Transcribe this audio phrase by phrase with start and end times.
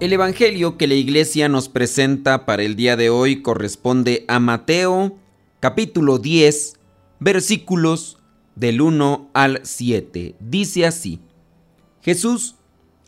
[0.00, 5.18] El Evangelio que la iglesia nos presenta para el día de hoy corresponde a Mateo
[5.60, 6.78] capítulo 10
[7.18, 8.16] versículos
[8.56, 10.36] del 1 al 7.
[10.40, 11.20] Dice así,
[12.00, 12.54] Jesús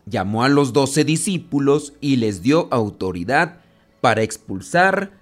[0.05, 3.63] llamó a los doce discípulos y les dio autoridad
[4.03, 5.13] para expulsar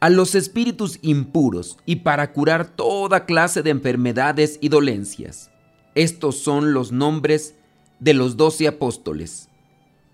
[0.00, 5.52] a los espíritus impuros y para curar toda clase de enfermedades y dolencias.
[5.94, 7.54] Estos son los nombres
[8.00, 9.48] de los doce apóstoles.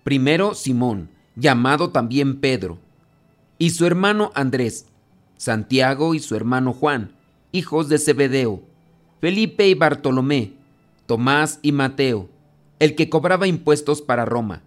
[0.09, 2.79] Primero Simón, llamado también Pedro,
[3.59, 4.87] y su hermano Andrés,
[5.37, 7.11] Santiago y su hermano Juan,
[7.51, 8.63] hijos de Zebedeo,
[9.21, 10.53] Felipe y Bartolomé,
[11.05, 12.27] Tomás y Mateo,
[12.79, 14.63] el que cobraba impuestos para Roma,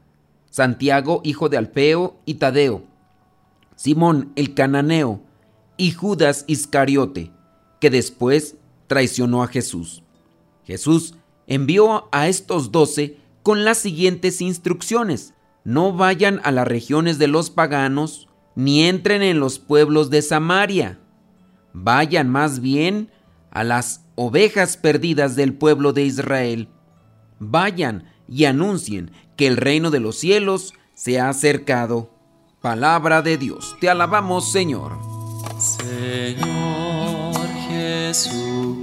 [0.48, 2.84] Santiago, hijo de Alfeo y Tadeo,
[3.74, 5.22] Simón el cananeo
[5.76, 7.32] y Judas Iscariote,
[7.80, 8.54] que después
[8.86, 10.04] traicionó a Jesús.
[10.64, 11.16] Jesús
[11.48, 15.34] envió a estos doce con las siguientes instrucciones.
[15.64, 20.98] No vayan a las regiones de los paganos, ni entren en los pueblos de Samaria.
[21.72, 23.10] Vayan más bien
[23.50, 26.68] a las ovejas perdidas del pueblo de Israel.
[27.38, 32.10] Vayan y anuncien que el reino de los cielos se ha acercado.
[32.60, 34.98] Palabra de Dios, te alabamos Señor.
[35.58, 37.34] Señor
[37.68, 38.82] Jesucristo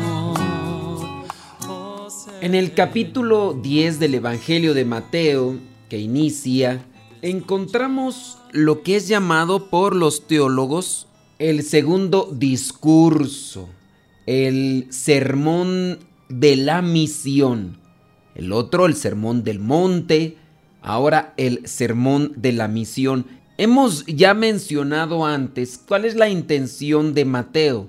[2.41, 5.59] En el capítulo 10 del Evangelio de Mateo,
[5.89, 6.83] que inicia,
[7.21, 11.05] encontramos lo que es llamado por los teólogos
[11.37, 13.69] el segundo discurso,
[14.25, 15.99] el sermón
[16.29, 17.77] de la misión.
[18.33, 20.35] El otro, el sermón del monte,
[20.81, 23.27] ahora el sermón de la misión.
[23.59, 27.87] Hemos ya mencionado antes cuál es la intención de Mateo.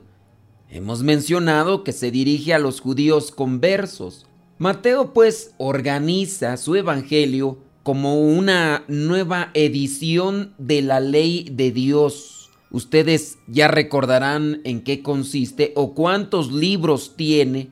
[0.69, 4.27] Hemos mencionado que se dirige a los judíos conversos.
[4.63, 12.43] Mateo pues organiza su evangelio como una nueva edición de la ley de Dios
[12.73, 17.71] Ustedes ya recordarán en qué consiste o cuántos libros tiene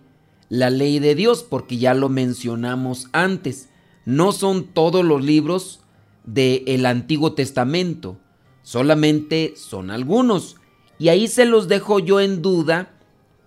[0.51, 3.71] la ley de Dios, porque ya lo mencionamos antes.
[4.05, 5.81] No son todos los libros
[6.25, 8.19] del Antiguo Testamento,
[8.63, 10.57] solamente son algunos.
[10.99, 12.93] Y ahí se los dejo yo en duda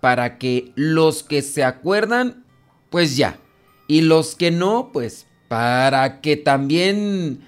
[0.00, 2.43] para que los que se acuerdan,
[2.94, 3.40] pues ya.
[3.88, 7.40] Y los que no, pues para que también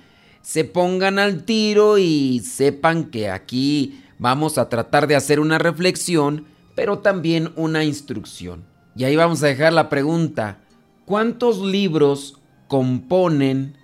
[0.42, 6.46] se pongan al tiro y sepan que aquí vamos a tratar de hacer una reflexión,
[6.74, 8.64] pero también una instrucción.
[8.96, 10.64] Y ahí vamos a dejar la pregunta,
[11.04, 13.76] ¿cuántos libros componen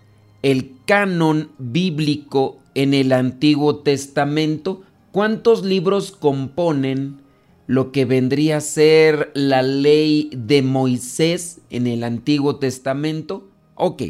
[0.43, 4.83] el canon bíblico en el Antiguo Testamento?
[5.12, 7.23] ¿Cuántos libros componen
[7.72, 13.49] lo que vendría a ser la ley de Moisés en el Antiguo Testamento?
[13.76, 14.02] Ok,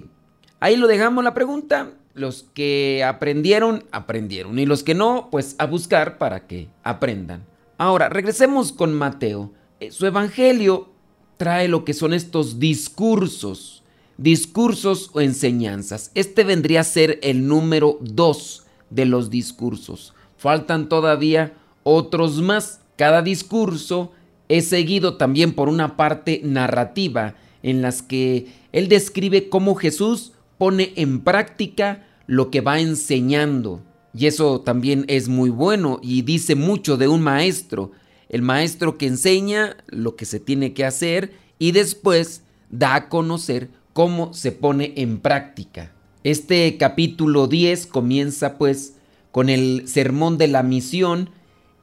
[0.58, 4.58] ahí lo dejamos la pregunta los que aprendieron, aprendieron.
[4.58, 7.46] Y los que no, pues a buscar para que aprendan.
[7.78, 9.52] Ahora, regresemos con Mateo.
[9.78, 10.90] Eh, su evangelio
[11.36, 13.84] trae lo que son estos discursos,
[14.16, 16.10] discursos o enseñanzas.
[16.16, 20.14] Este vendría a ser el número dos de los discursos.
[20.36, 21.54] Faltan todavía
[21.84, 22.81] otros más.
[23.02, 24.12] Cada discurso
[24.48, 27.34] es seguido también por una parte narrativa
[27.64, 33.82] en las que él describe cómo Jesús pone en práctica lo que va enseñando.
[34.14, 37.90] Y eso también es muy bueno y dice mucho de un maestro.
[38.28, 43.68] El maestro que enseña lo que se tiene que hacer y después da a conocer
[43.94, 45.90] cómo se pone en práctica.
[46.22, 48.94] Este capítulo 10 comienza pues
[49.32, 51.30] con el sermón de la misión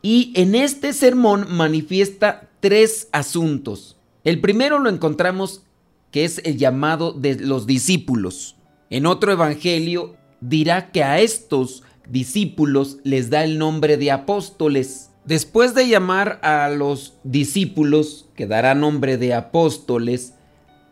[0.01, 3.97] y en este sermón manifiesta tres asuntos.
[4.23, 5.63] El primero lo encontramos
[6.11, 8.55] que es el llamado de los discípulos.
[8.89, 15.11] En otro evangelio dirá que a estos discípulos les da el nombre de apóstoles.
[15.25, 20.33] Después de llamar a los discípulos, que dará nombre de apóstoles,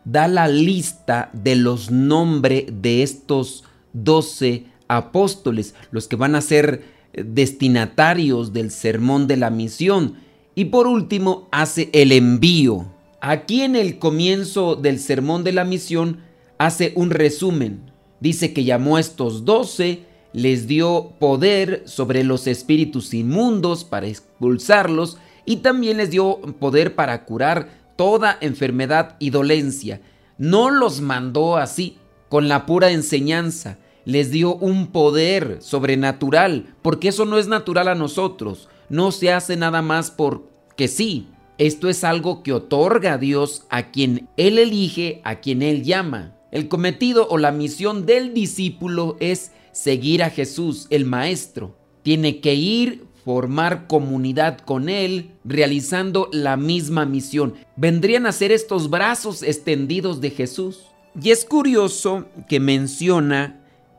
[0.04, 6.97] da la lista de los nombres de estos doce apóstoles, los que van a ser
[7.26, 10.16] destinatarios del sermón de la misión.
[10.54, 12.86] Y por último, hace el envío.
[13.20, 16.20] Aquí en el comienzo del sermón de la misión
[16.58, 17.90] hace un resumen.
[18.20, 25.18] Dice que llamó a estos doce, les dio poder sobre los espíritus inmundos para expulsarlos
[25.44, 30.00] y también les dio poder para curar toda enfermedad y dolencia.
[30.36, 31.96] No los mandó así,
[32.28, 33.78] con la pura enseñanza.
[34.08, 38.70] Les dio un poder sobrenatural, porque eso no es natural a nosotros.
[38.88, 41.28] No se hace nada más porque sí.
[41.58, 46.34] Esto es algo que otorga Dios a quien Él elige, a quien Él llama.
[46.50, 51.76] El cometido o la misión del discípulo es seguir a Jesús, el Maestro.
[52.02, 57.56] Tiene que ir, formar comunidad con Él, realizando la misma misión.
[57.76, 60.86] Vendrían a ser estos brazos extendidos de Jesús.
[61.22, 63.57] Y es curioso que menciona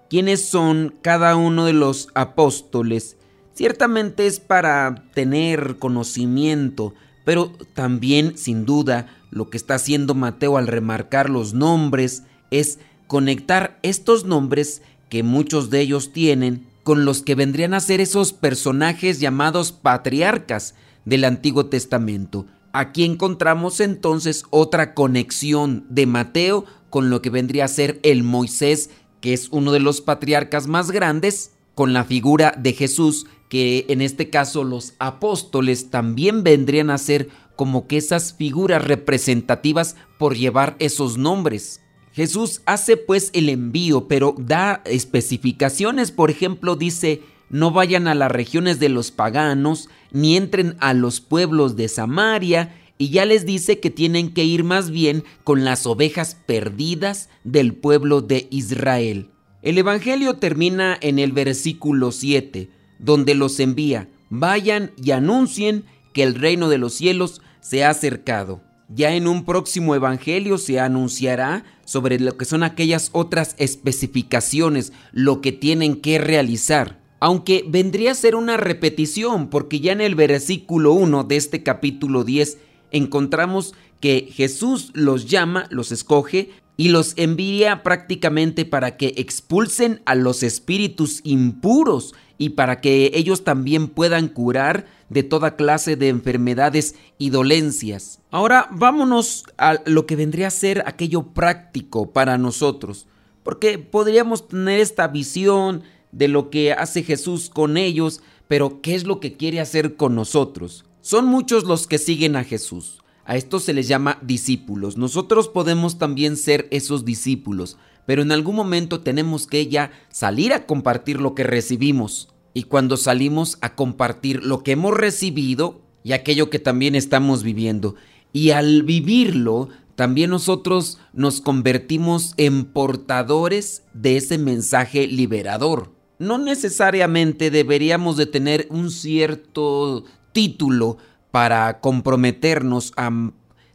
[0.10, 3.18] quiénes son cada uno de los apóstoles.
[3.54, 6.94] Ciertamente es para tener conocimiento,
[7.26, 13.78] pero también, sin duda, lo que está haciendo Mateo al remarcar los nombres es conectar
[13.84, 19.20] estos nombres que muchos de ellos tienen con los que vendrían a ser esos personajes
[19.20, 22.46] llamados patriarcas del Antiguo Testamento.
[22.72, 28.90] Aquí encontramos entonces otra conexión de Mateo con lo que vendría a ser el Moisés,
[29.22, 34.02] que es uno de los patriarcas más grandes, con la figura de Jesús, que en
[34.02, 40.76] este caso los apóstoles también vendrían a ser como que esas figuras representativas por llevar
[40.80, 41.82] esos nombres.
[42.14, 48.32] Jesús hace pues el envío, pero da especificaciones, por ejemplo, dice, no vayan a las
[48.32, 53.80] regiones de los paganos, ni entren a los pueblos de Samaria, y ya les dice
[53.80, 59.30] que tienen que ir más bien con las ovejas perdidas del pueblo de Israel.
[59.62, 62.70] El Evangelio termina en el versículo 7,
[63.00, 68.62] donde los envía, vayan y anuncien que el reino de los cielos se ha acercado.
[68.90, 75.40] Ya en un próximo Evangelio se anunciará sobre lo que son aquellas otras especificaciones, lo
[75.40, 77.00] que tienen que realizar.
[77.22, 82.24] Aunque vendría a ser una repetición, porque ya en el versículo 1 de este capítulo
[82.24, 82.58] 10
[82.92, 90.16] encontramos que Jesús los llama, los escoge y los envía prácticamente para que expulsen a
[90.16, 96.96] los espíritus impuros y para que ellos también puedan curar de toda clase de enfermedades
[97.18, 98.22] y dolencias.
[98.32, 103.08] Ahora vámonos a lo que vendría a ser aquello práctico para nosotros,
[103.44, 105.84] porque podríamos tener esta visión
[106.14, 110.16] de lo que hace Jesús con ellos, pero ¿qué es lo que quiere hacer con
[110.16, 110.86] nosotros?
[111.10, 113.00] Son muchos los que siguen a Jesús.
[113.26, 114.96] A estos se les llama discípulos.
[114.96, 120.68] Nosotros podemos también ser esos discípulos, pero en algún momento tenemos que ya salir a
[120.68, 122.30] compartir lo que recibimos.
[122.54, 127.96] Y cuando salimos a compartir lo que hemos recibido y aquello que también estamos viviendo.
[128.32, 135.92] Y al vivirlo, también nosotros nos convertimos en portadores de ese mensaje liberador.
[136.20, 140.98] No necesariamente deberíamos de tener un cierto título
[141.32, 143.12] para comprometernos a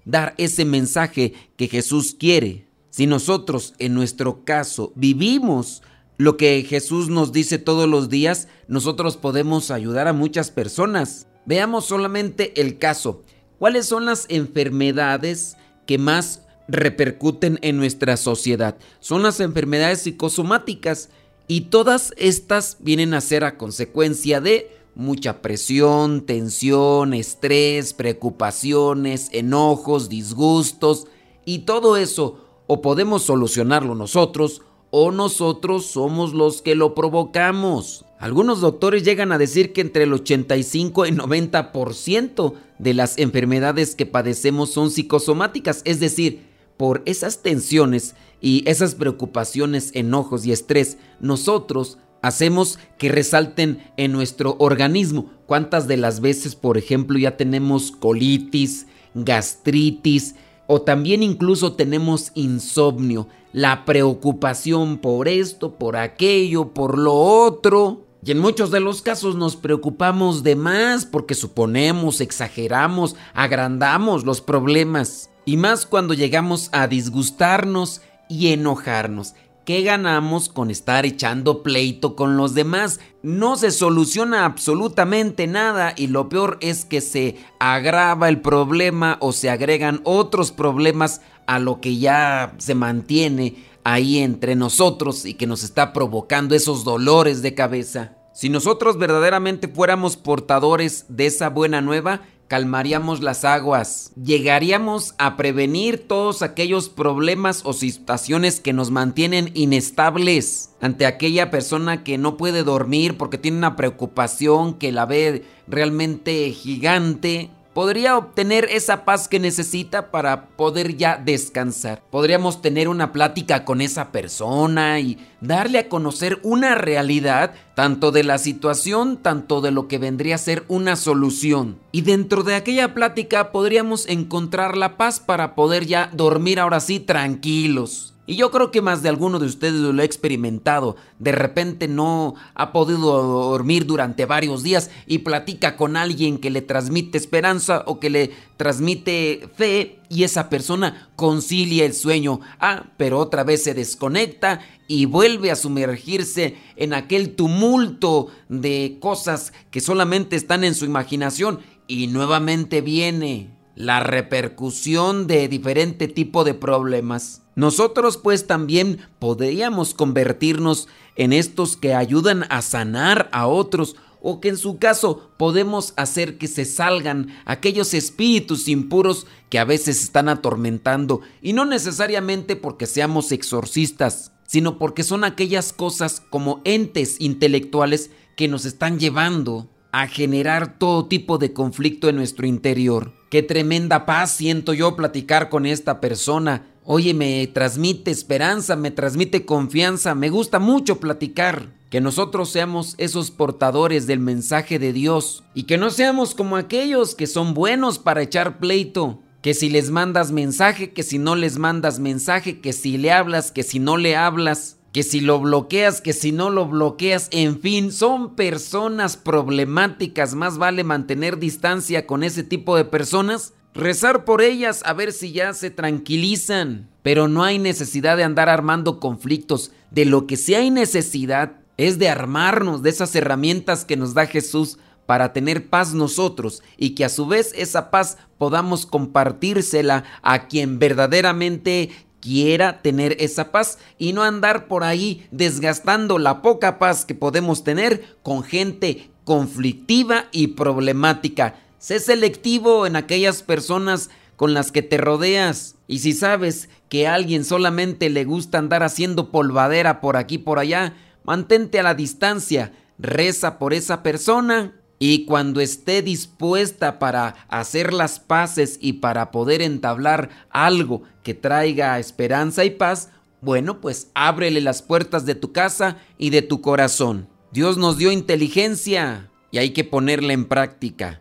[0.04, 2.66] dar ese mensaje que Jesús quiere.
[2.90, 5.82] Si nosotros, en nuestro caso, vivimos
[6.16, 11.26] lo que Jesús nos dice todos los días, nosotros podemos ayudar a muchas personas.
[11.44, 13.24] Veamos solamente el caso.
[13.58, 15.56] ¿Cuáles son las enfermedades
[15.86, 18.76] que más repercuten en nuestra sociedad?
[19.00, 21.08] Son las enfermedades psicosomáticas
[21.48, 30.08] y todas estas vienen a ser a consecuencia de mucha presión, tensión, estrés, preocupaciones, enojos,
[30.08, 31.06] disgustos
[31.44, 38.04] y todo eso o podemos solucionarlo nosotros o nosotros somos los que lo provocamos.
[38.18, 44.06] Algunos doctores llegan a decir que entre el 85 y 90% de las enfermedades que
[44.06, 46.46] padecemos son psicosomáticas, es decir,
[46.76, 54.56] por esas tensiones y esas preocupaciones, enojos y estrés, nosotros hacemos que resalten en nuestro
[54.58, 55.30] organismo.
[55.46, 60.34] ¿Cuántas de las veces, por ejemplo, ya tenemos colitis, gastritis,
[60.66, 68.06] O también incluso tenemos insomnio, la preocupación por esto, por aquello, por lo otro.
[68.24, 74.40] Y en muchos de los casos nos preocupamos de más porque suponemos, exageramos, agrandamos los
[74.40, 75.28] problemas.
[75.44, 78.00] Y más cuando llegamos a disgustarnos
[78.30, 79.34] y enojarnos.
[79.64, 83.00] ¿Qué ganamos con estar echando pleito con los demás?
[83.22, 89.32] No se soluciona absolutamente nada y lo peor es que se agrava el problema o
[89.32, 95.46] se agregan otros problemas a lo que ya se mantiene ahí entre nosotros y que
[95.46, 98.18] nos está provocando esos dolores de cabeza.
[98.34, 102.20] Si nosotros verdaderamente fuéramos portadores de esa buena nueva,
[102.54, 110.70] calmaríamos las aguas, llegaríamos a prevenir todos aquellos problemas o situaciones que nos mantienen inestables
[110.80, 116.52] ante aquella persona que no puede dormir porque tiene una preocupación que la ve realmente
[116.52, 122.02] gigante podría obtener esa paz que necesita para poder ya descansar.
[122.10, 128.24] Podríamos tener una plática con esa persona y darle a conocer una realidad, tanto de
[128.24, 131.78] la situación, tanto de lo que vendría a ser una solución.
[131.92, 137.00] Y dentro de aquella plática podríamos encontrar la paz para poder ya dormir ahora sí
[137.00, 138.13] tranquilos.
[138.26, 140.96] Y yo creo que más de alguno de ustedes lo ha experimentado.
[141.18, 146.62] De repente no ha podido dormir durante varios días y platica con alguien que le
[146.62, 152.40] transmite esperanza o que le transmite fe y esa persona concilia el sueño.
[152.60, 159.52] Ah, pero otra vez se desconecta y vuelve a sumergirse en aquel tumulto de cosas
[159.70, 166.54] que solamente están en su imaginación y nuevamente viene la repercusión de diferente tipo de
[166.54, 167.43] problemas.
[167.56, 173.96] Nosotros pues también podríamos convertirnos en estos que ayudan a sanar a otros
[174.26, 179.64] o que en su caso podemos hacer que se salgan aquellos espíritus impuros que a
[179.64, 186.62] veces están atormentando y no necesariamente porque seamos exorcistas, sino porque son aquellas cosas como
[186.64, 193.12] entes intelectuales que nos están llevando a generar todo tipo de conflicto en nuestro interior.
[193.30, 196.66] Qué tremenda paz siento yo platicar con esta persona.
[196.86, 201.72] Oye, me transmite esperanza, me transmite confianza, me gusta mucho platicar.
[201.88, 207.14] Que nosotros seamos esos portadores del mensaje de Dios y que no seamos como aquellos
[207.14, 209.22] que son buenos para echar pleito.
[209.40, 213.50] Que si les mandas mensaje, que si no les mandas mensaje, que si le hablas,
[213.50, 217.60] que si no le hablas que si lo bloqueas, que si no lo bloqueas, en
[217.60, 224.40] fin, son personas problemáticas, más vale mantener distancia con ese tipo de personas, rezar por
[224.40, 229.72] ellas a ver si ya se tranquilizan, pero no hay necesidad de andar armando conflictos,
[229.90, 234.26] de lo que sí hay necesidad es de armarnos de esas herramientas que nos da
[234.26, 240.46] Jesús para tener paz nosotros y que a su vez esa paz podamos compartírsela a
[240.46, 241.90] quien verdaderamente
[242.20, 247.64] quiera tener esa paz y no andar por ahí desgastando la poca paz que podemos
[247.64, 251.56] tener con gente conflictiva y problemática.
[251.84, 255.74] Sé selectivo en aquellas personas con las que te rodeas.
[255.86, 260.58] Y si sabes que a alguien solamente le gusta andar haciendo polvadera por aquí por
[260.58, 267.92] allá, mantente a la distancia, reza por esa persona y cuando esté dispuesta para hacer
[267.92, 273.10] las paces y para poder entablar algo que traiga esperanza y paz,
[273.42, 277.28] bueno, pues ábrele las puertas de tu casa y de tu corazón.
[277.52, 281.20] Dios nos dio inteligencia y hay que ponerla en práctica.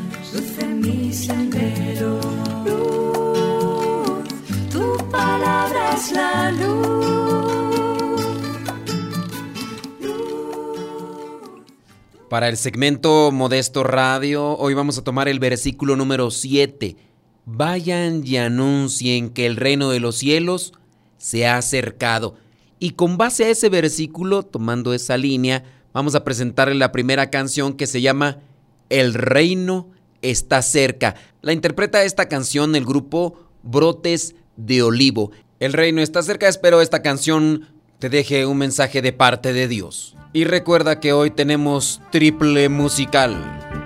[0.33, 2.19] luz en mi sendero.
[2.65, 4.27] Luz,
[4.71, 7.01] tu palabra es la luz.
[12.29, 16.95] Para el segmento Modesto Radio, hoy vamos a tomar el versículo número 7
[17.45, 20.73] vayan y anuncien que el reino de los cielos
[21.17, 22.35] se ha acercado.
[22.79, 27.73] Y con base a ese versículo, tomando esa línea, vamos a presentarle la primera canción
[27.73, 28.39] que se llama
[28.89, 29.89] El reino
[30.21, 31.15] está cerca.
[31.41, 35.31] La interpreta esta canción el grupo Brotes de Olivo.
[35.59, 37.67] El reino está cerca, espero esta canción
[37.99, 40.15] te deje un mensaje de parte de Dios.
[40.33, 43.80] Y recuerda que hoy tenemos triple musical.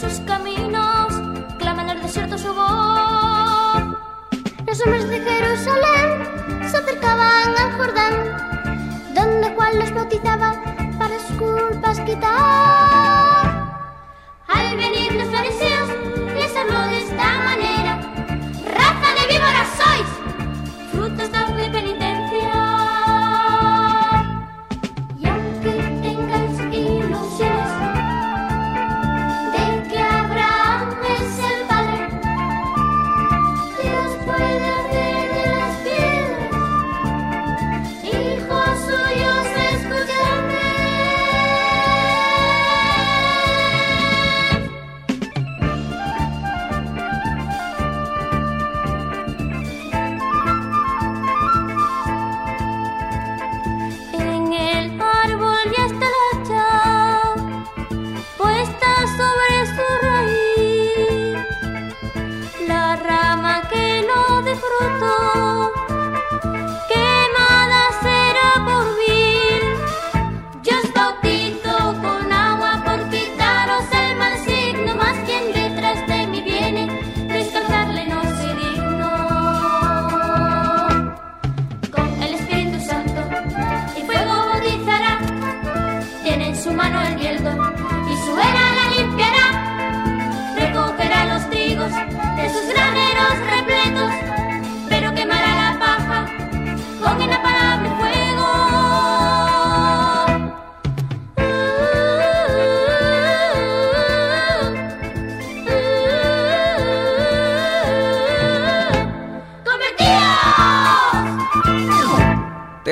[0.00, 1.12] sus caminos,
[1.58, 3.82] clama en el desierto su voz.
[4.66, 10.54] Los hombres de Jerusalén se acercaban al Jordán, donde Juan los bautizaba
[10.98, 12.30] para sus culpas quitar.
[14.48, 15.90] Al venir los fariseos,
[16.34, 17.59] les habló de esta manera.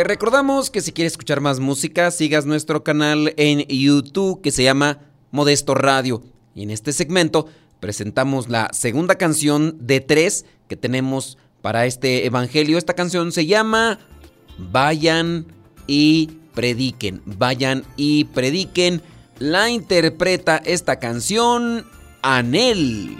[0.04, 4.98] Recordamos que si quieres escuchar más música, sigas nuestro canal en YouTube que se llama
[5.30, 6.22] Modesto Radio.
[6.54, 7.46] Y en este segmento
[7.80, 12.78] presentamos la segunda canción de tres que tenemos para este evangelio.
[12.78, 13.98] Esta canción se llama
[14.58, 15.46] Vayan
[15.86, 17.22] y prediquen.
[17.24, 19.02] Vayan y prediquen.
[19.38, 21.86] La interpreta esta canción
[22.22, 23.16] Anel.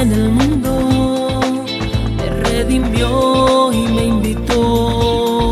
[0.00, 1.40] En el mundo,
[2.16, 5.50] me redimió y me invitó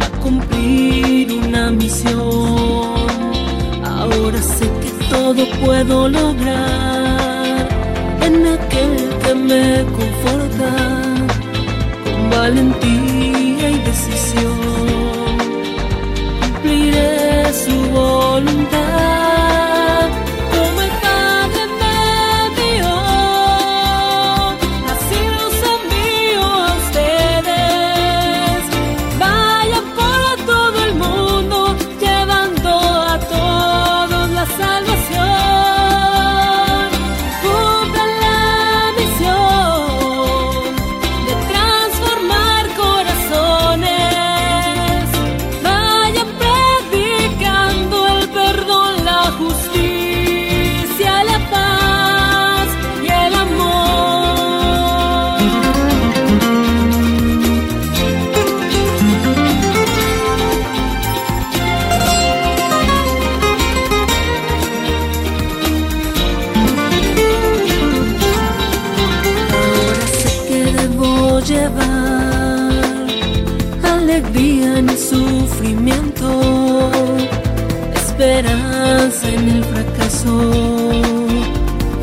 [0.00, 3.06] a cumplir una misión.
[3.84, 7.68] Ahora sé que todo puedo lograr
[8.20, 9.95] en aquel que me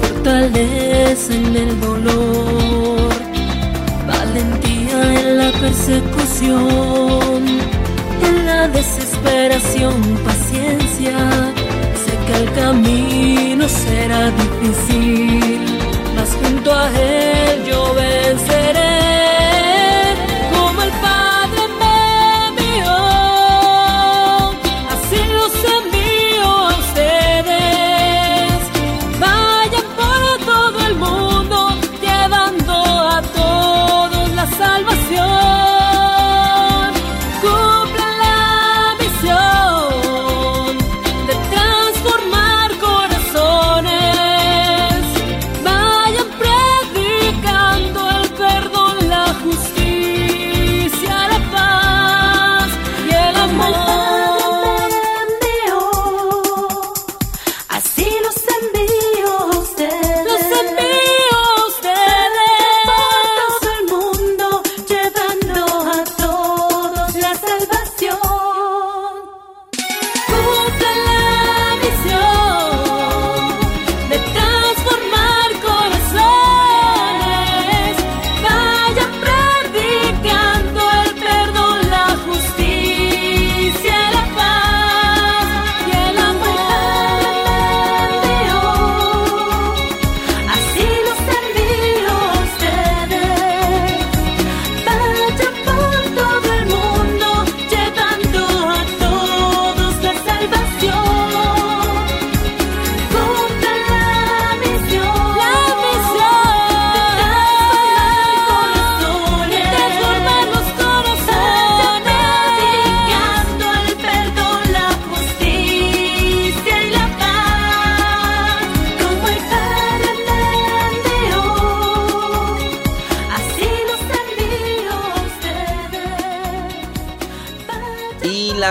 [0.01, 3.09] fortaleza en el dolor,
[4.07, 7.43] valentía en la persecución,
[8.27, 11.17] en la desesperación, paciencia.
[12.03, 15.59] Sé que el camino será difícil,
[16.15, 18.12] mas junto a él yo venceré.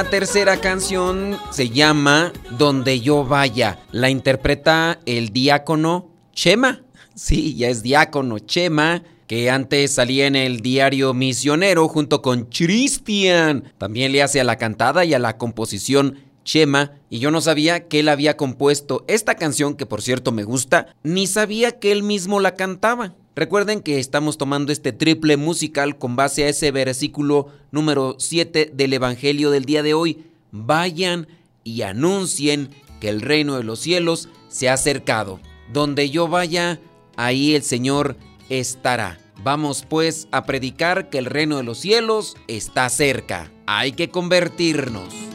[0.03, 3.79] La tercera canción se llama Donde yo vaya.
[3.93, 6.83] La interpreta el diácono Chema.
[7.15, 13.73] Sí, ya es diácono Chema que antes salía en el diario Misionero junto con Cristian.
[13.79, 17.89] También le hace a la cantada y a la composición Chema, y yo no sabía
[17.89, 22.03] que él había compuesto esta canción, que por cierto me gusta, ni sabía que él
[22.03, 23.15] mismo la cantaba.
[23.35, 28.93] Recuerden que estamos tomando este triple musical con base a ese versículo número 7 del
[28.93, 30.27] Evangelio del día de hoy.
[30.51, 31.29] Vayan
[31.65, 32.69] y anuncien
[33.01, 35.41] que el reino de los cielos se ha acercado.
[35.73, 36.79] Donde yo vaya,
[37.17, 38.17] ahí el Señor
[38.51, 39.19] estará.
[39.43, 43.51] Vamos pues a predicar que el reino de los cielos está cerca.
[43.67, 45.32] Hay que convertirnos.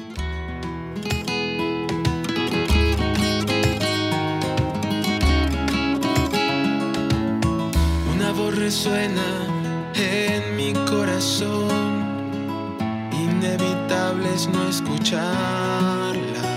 [8.67, 9.23] Resuena
[9.95, 12.03] en mi corazón,
[13.13, 16.49] inevitable es no escucharla.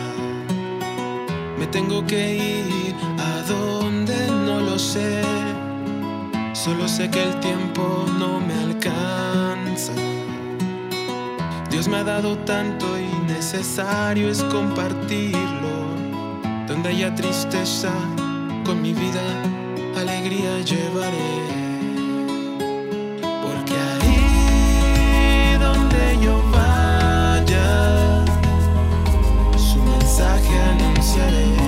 [1.57, 5.23] Me tengo que ir a donde no lo sé
[6.53, 7.83] Solo sé que el tiempo
[8.19, 9.93] no me alcanza.
[11.71, 15.77] Dios me ha dado tanto y necesario es compartirlo.
[16.67, 17.93] Donde haya tristeza,
[18.67, 19.27] con mi vida
[19.97, 21.50] alegría llevaré.
[31.11, 31.60] city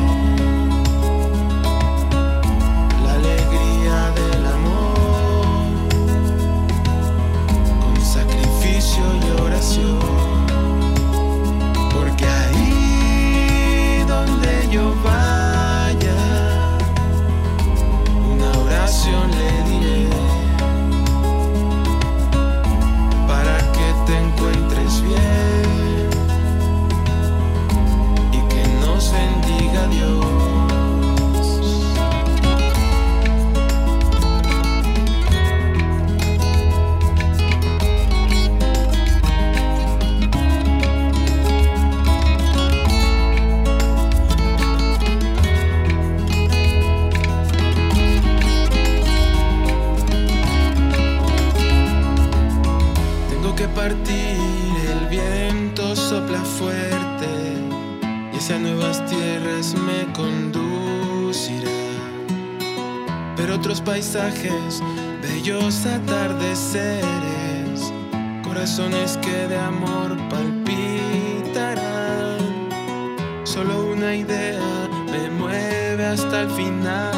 [76.12, 77.12] hasta el final,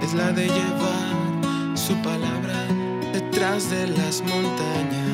[0.00, 2.66] es la de llevar su palabra
[3.12, 5.07] detrás de las montañas.